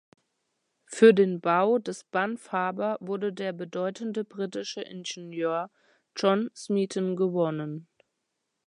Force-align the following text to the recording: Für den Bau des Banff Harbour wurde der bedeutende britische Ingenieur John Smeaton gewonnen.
Für 0.87 1.13
den 1.13 1.41
Bau 1.41 1.77
des 1.77 2.05
Banff 2.05 2.51
Harbour 2.51 2.97
wurde 3.01 3.31
der 3.31 3.53
bedeutende 3.53 4.25
britische 4.25 4.81
Ingenieur 4.81 5.69
John 6.15 6.49
Smeaton 6.55 7.15
gewonnen. 7.15 7.87